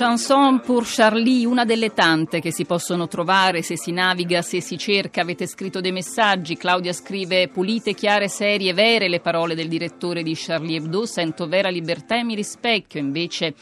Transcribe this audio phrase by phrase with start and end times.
[0.00, 4.78] Chanson pour Charlie, una delle tante che si possono trovare se si naviga, se si
[4.78, 5.20] cerca.
[5.20, 6.56] Avete scritto dei messaggi.
[6.56, 11.04] Claudia scrive: Pulite, chiare, serie, vere le parole del direttore di Charlie Hebdo.
[11.04, 12.98] Sento vera libertà e mi rispecchio.
[12.98, 13.52] Invece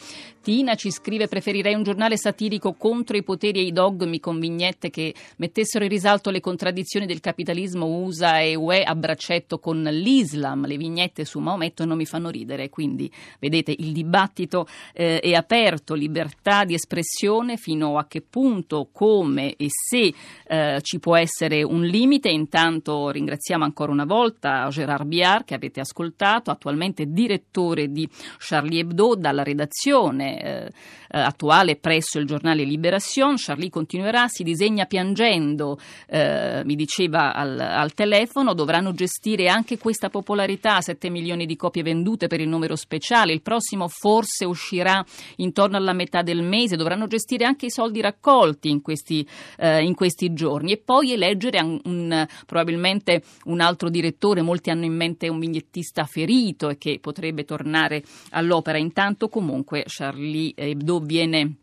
[0.41, 4.89] Tina ci scrive preferirei un giornale satirico contro i poteri e i dogmi con vignette
[4.89, 10.65] che mettessero in risalto le contraddizioni del capitalismo USA e UE a braccetto con l'Islam.
[10.65, 15.93] Le vignette su Maometto non mi fanno ridere, quindi vedete il dibattito eh, è aperto,
[15.93, 20.13] libertà di espressione fino a che punto, come e se
[20.47, 22.29] eh, ci può essere un limite.
[22.29, 29.15] Intanto ringraziamo ancora una volta Gerard Biard che avete ascoltato, attualmente direttore di Charlie Hebdo
[29.15, 30.71] dalla redazione eh,
[31.11, 33.35] attuale presso il giornale Liberation.
[33.37, 40.09] Charlie continuerà, si disegna piangendo, eh, mi diceva al, al, telefono, dovranno gestire anche questa
[40.09, 45.03] popolarità, 7 milioni di copie vendute per il numero speciale, il prossimo forse uscirà
[45.37, 49.27] intorno alla metà del mese, dovranno gestire anche i soldi raccolti in questi,
[49.57, 50.73] eh, in questi giorni.
[50.73, 56.05] E poi eleggere un, un, probabilmente un altro direttore, molti hanno in mente un vignettista
[56.05, 58.77] ferito e che potrebbe tornare all'opera.
[58.77, 61.55] Intanto comunque Charlie Charlie Hebdo viene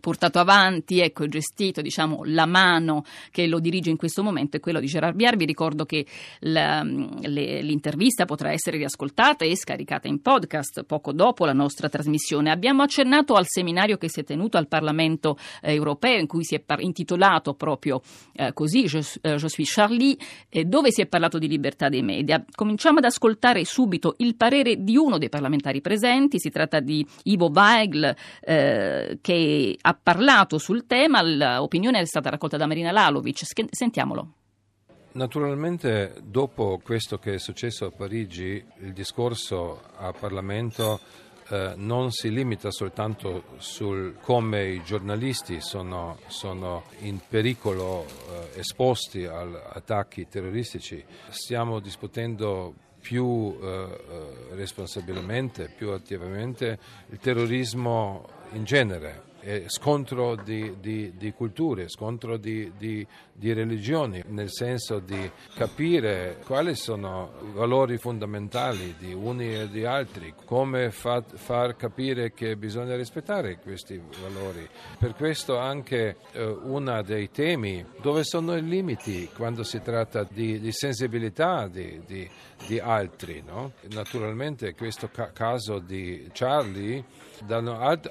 [0.00, 4.80] portato avanti, ecco, gestito, diciamo, la mano che lo dirige in questo momento è quello
[4.80, 5.36] di Gerard Biar.
[5.36, 6.06] Vi ricordo che
[6.40, 12.50] la, le, l'intervista potrà essere riascoltata e scaricata in podcast poco dopo la nostra trasmissione.
[12.50, 16.54] Abbiamo accennato al seminario che si è tenuto al Parlamento eh, europeo in cui si
[16.54, 18.02] è par- intitolato proprio
[18.34, 20.16] eh, così, Je, eh, Je suis Charlie,
[20.50, 22.44] eh, dove si è parlato di libertà dei media.
[22.54, 27.50] Cominciamo ad ascoltare subito il parere di uno dei parlamentari presenti, si tratta di Ivo
[27.50, 28.14] Weigl
[29.20, 33.40] che ha parlato sul tema, l'opinione è stata raccolta da Marina Lalovic.
[33.70, 34.32] Sentiamolo.
[35.12, 41.00] Naturalmente dopo questo che è successo a Parigi, il discorso a Parlamento
[41.48, 49.24] eh, non si limita soltanto su come i giornalisti sono, sono in pericolo eh, esposti
[49.24, 59.27] agli attacchi terroristici, stiamo discutendo più eh, eh responsabilmente, più attivamente il terrorismo in genere
[59.40, 63.06] eh, scontro di, di, di, culture, scontro di, di,
[63.52, 70.34] religioni, nel senso di capire quali sono i valori fondamentali di uni e di altri,
[70.44, 74.68] come fa, far capire che bisogna rispettare questi valori.
[74.98, 80.70] Per questo anche eh, uno dei temi dove sono i limiti quando si tratta di,
[80.72, 82.28] sensibilità di,
[82.80, 83.42] altri.
[83.46, 83.72] No?
[83.90, 87.04] Naturalmente questo ca- caso di Charlie
[87.44, 87.58] da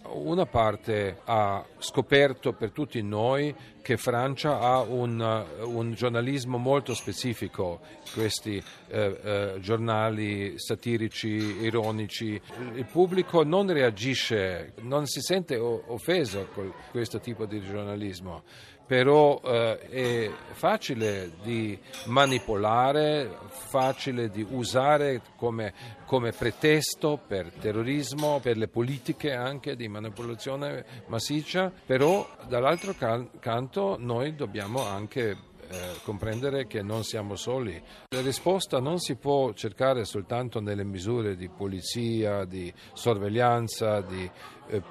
[0.05, 7.79] una parte ha scoperto per tutti noi che Francia ha un, un giornalismo molto specifico,
[8.13, 12.39] questi eh, eh, giornali satirici, ironici.
[12.73, 18.43] Il pubblico non reagisce, non si sente offeso con questo tipo di giornalismo
[18.87, 25.73] però eh, è facile di manipolare, facile di usare come,
[26.05, 33.97] come, pretesto per terrorismo, per le politiche anche di manipolazione massiccia, però dall'altro can- canto
[33.99, 35.37] noi dobbiamo anche
[35.69, 37.81] eh, comprendere che non siamo soli.
[38.09, 44.29] La risposta non si può cercare soltanto nelle misure di polizia, di sorveglianza, di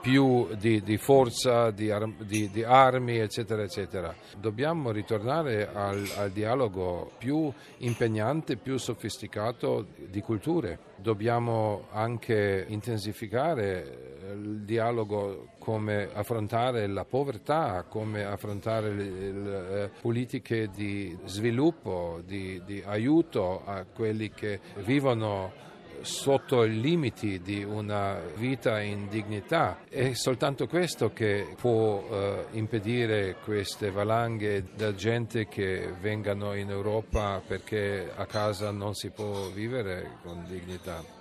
[0.01, 1.93] più di, di forza, di,
[2.25, 4.15] di, di, armi, eccetera, eccetera.
[4.39, 10.79] Dobbiamo ritornare al, al, dialogo più impegnante, più sofisticato di culture.
[10.97, 20.69] Dobbiamo anche intensificare il dialogo come affrontare la povertà, come affrontare le, le eh, politiche
[20.75, 25.65] di sviluppo, di aiuto a quelli che vivono
[26.03, 29.79] sotto i limiti di una vita in dignità.
[29.89, 37.43] È soltanto questo che può eh, impedire queste valanghe da gente che vengano in Europa
[37.47, 41.16] perché a casa non si può vivere con dignità.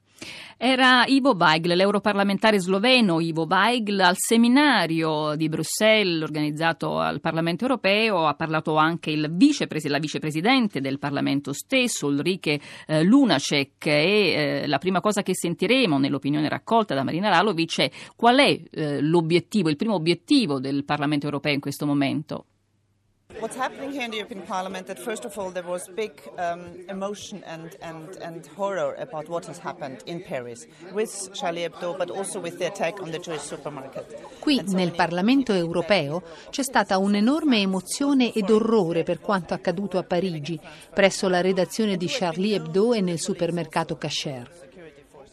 [0.57, 8.25] Era Ivo Weigl, l'europarlamentare sloveno Ivo Weigl, al seminario di Bruxelles organizzato al Parlamento europeo.
[8.25, 13.85] Ha parlato anche vicepres- la vicepresidente del Parlamento stesso, Ulrike eh, Lunacek.
[13.85, 18.57] E eh, la prima cosa che sentiremo nell'opinione raccolta da Marina Lalovic è qual è
[18.71, 22.45] eh, l'obiettivo, il primo obiettivo del Parlamento europeo in questo momento.
[23.39, 26.85] What's happening here in the European Parliament that first of all there was big um,
[26.87, 32.09] emotion and, and, and horror about what has happened in Paris with Charlie Hebdo but
[32.09, 34.05] also with the attack on the Jewish supermarket.
[34.39, 40.59] Qui nel Parlamento europeo c'è stata un'enorme emozione ed orrore per quanto accaduto a Parigi,
[40.93, 44.63] presso la redazione di Charlie Hebdo e nel supermercato Cacher.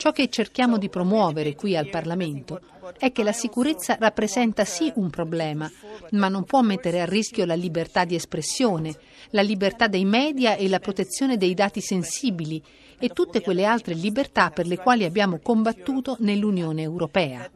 [0.03, 2.61] Ciò che cerchiamo di promuovere qui al Parlamento
[2.99, 5.71] è che la sicurezza rappresenta sì un problema,
[6.11, 8.93] ma non può mettere a rischio la libertà di espressione,
[9.31, 12.61] la libertà dei media e la protezione dei dati sensibili
[12.99, 17.49] e tutte quelle altre libertà per le quali abbiamo combattuto nell'Unione Europea.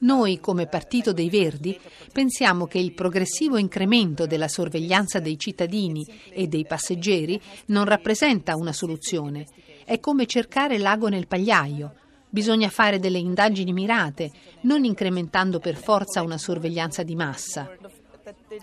[0.00, 1.78] Noi, come Partito dei Verdi,
[2.12, 8.72] pensiamo che il progressivo incremento della sorveglianza dei cittadini e dei passeggeri non rappresenta una
[8.72, 9.46] soluzione.
[9.88, 11.94] È come cercare l'ago nel pagliaio.
[12.28, 14.30] Bisogna fare delle indagini mirate,
[14.64, 17.74] non incrementando per forza una sorveglianza di massa.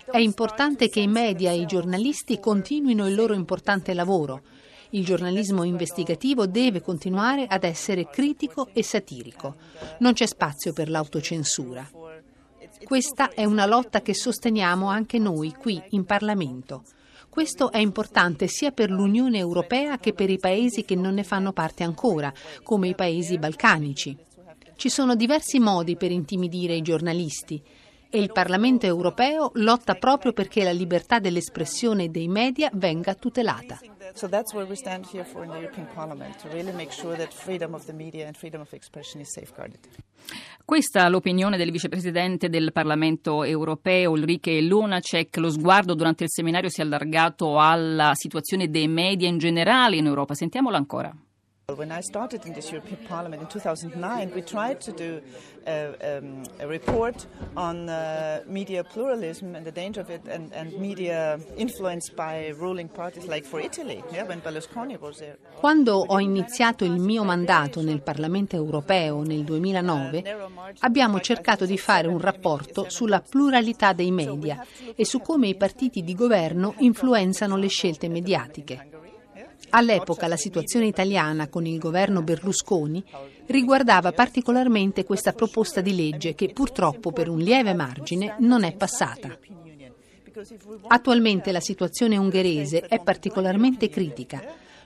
[0.08, 4.42] È importante che i media e i giornalisti continuino il loro importante lavoro.
[4.90, 9.56] Il giornalismo investigativo deve continuare ad essere critico e satirico.
[9.98, 11.90] Non c'è spazio per l'autocensura.
[12.84, 16.84] Questa è una lotta che sosteniamo anche noi qui in Parlamento.
[17.36, 21.52] Questo è importante sia per l'Unione Europea che per i paesi che non ne fanno
[21.52, 24.16] parte ancora, come i paesi balcanici.
[24.74, 27.62] Ci sono diversi modi per intimidire i giornalisti
[28.10, 33.78] e il Parlamento europeo lotta proprio perché la libertà dell'espressione e dei media venga tutelata.
[34.14, 37.16] So that's where we stand here for in the European Parliament, to really make sure
[37.16, 39.80] that freedom of the media and freedom of expression is safeguarded.
[40.64, 45.36] Questa è l'opinione del vicepresidente del Parlamento europeo Ulrike Lunacek.
[45.36, 50.06] Lo sguardo durante il seminario si è allargato alla situazione dei media in generale in
[50.06, 50.34] Europa.
[50.34, 51.14] Sentiamolo ancora.
[51.74, 55.20] When I started in this European Parliament in 2009, we tried to do
[55.66, 57.26] a, um, a report
[57.56, 62.88] on uh, media pluralism and the danger of it, and, and, media influenced by ruling
[62.88, 65.38] parties, like for Italy, yeah, when Berlusconi was there.
[65.56, 70.22] Quando ho iniziato il mio mandato nel Parlamento europeo nel 2009,
[70.78, 74.64] abbiamo cercato di fare un rapporto sulla pluralità dei media
[74.94, 78.95] e su come i partiti di governo influenzano le scelte mediatiche.
[79.76, 83.04] All'epoca la situazione italiana con il governo Berlusconi
[83.48, 89.36] riguardava particolarmente questa proposta di legge che purtroppo per un lieve margine non è passata.
[90.86, 94.42] Attualmente la situazione ungherese è particolarmente critica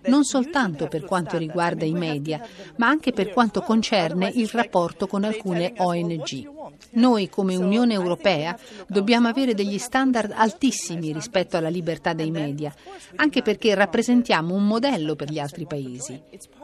[0.07, 2.41] non soltanto per quanto riguarda i media,
[2.77, 6.60] ma anche per quanto concerne il rapporto con alcune ONG.
[6.93, 12.75] Noi come Unione Europea dobbiamo avere degli standard altissimi rispetto alla libertà dei media,
[13.17, 16.21] anche perché rappresentiamo un modello per gli altri paesi.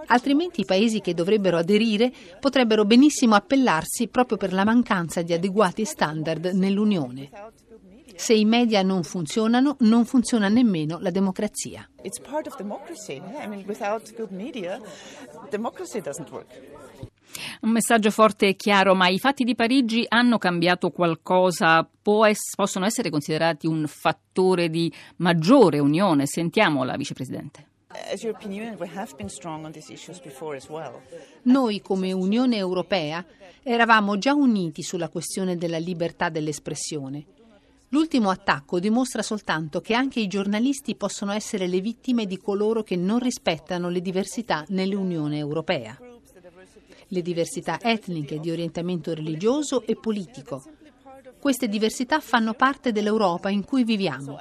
[0.06, 5.84] Altrimenti i paesi che dovrebbero aderire potrebbero benissimo appellarsi proprio per la mancanza di adeguati
[5.84, 7.30] standard nell'Unione.
[8.16, 11.86] Se i media non funzionano, non funziona nemmeno la democrazia.
[12.02, 13.16] It's part of democracy.
[13.16, 14.80] I mean, without good media,
[15.50, 16.48] democracy doesn't work.
[17.62, 21.86] Un messaggio forte e chiaro, ma i fatti di Parigi hanno cambiato qualcosa?
[22.26, 26.26] Es- possono essere considerati un fattore di maggiore unione?
[26.26, 27.66] Sentiamo la vicepresidente.
[31.42, 33.24] Noi come Unione Europea
[33.62, 37.24] eravamo già uniti sulla questione della libertà dell'espressione.
[37.90, 42.96] L'ultimo attacco dimostra soltanto che anche i giornalisti possono essere le vittime di coloro che
[42.96, 45.96] non rispettano le diversità nell'Unione Europea.
[47.08, 50.62] Le diversità etniche, di orientamento religioso e politico.
[51.38, 54.38] Queste diversità fanno parte dell'Europa in cui viviamo.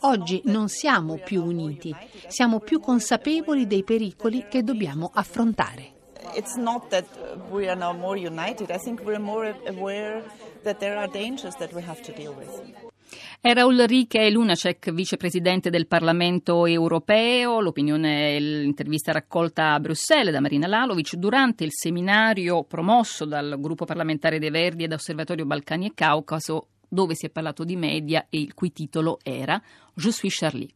[0.00, 1.94] Oggi non siamo più uniti,
[2.26, 5.94] siamo più consapevoli dei pericoli che dobbiamo affrontare.
[6.34, 7.06] It's not that
[7.50, 10.24] we are now more united, I think we're more aware
[10.64, 12.94] that there are dangers that we have to deal with.
[13.40, 17.60] Era Ulrike Lunacek, vicepresidente del Parlamento europeo.
[17.60, 23.84] L'opinione e l'intervista raccolta a Bruxelles da Marina Lalovic durante il seminario promosso dal gruppo
[23.84, 28.40] parlamentare dei Verdi ed Osservatorio Balcani e Caucaso, dove si è parlato di media e
[28.40, 29.62] il cui titolo era
[29.94, 30.70] Je suis Charlie.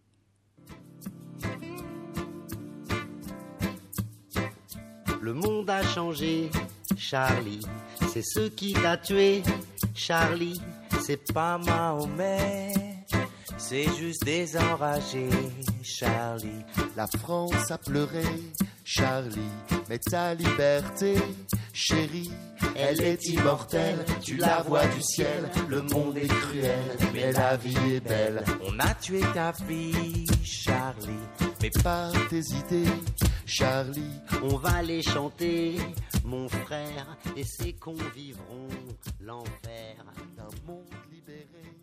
[5.23, 6.49] Le monde a changé,
[6.97, 7.61] Charlie.
[8.09, 9.43] C'est ce qui t'a tué,
[9.95, 10.61] Charlie.
[11.01, 12.75] C'est pas Mahomet.
[13.59, 15.29] C'est juste des enragés,
[15.83, 16.65] Charlie.
[16.97, 18.25] La France a pleuré,
[18.85, 19.51] Charlie.
[19.89, 21.17] Mais ta liberté,
[21.73, 22.31] chérie,
[22.75, 24.05] elle est immortelle.
[24.23, 28.43] Tu la vois du ciel, le monde est cruel, mais la vie est belle.
[28.65, 31.27] On a tué ta fille, Charlie.
[31.63, 32.91] Mais pas tes idées,
[33.51, 34.21] Charlie.
[34.45, 35.77] On va les chanter,
[36.25, 38.69] mon frère, et c'est qu'on vivront
[39.21, 39.97] l'enfer
[40.37, 41.80] d'un monde libéré.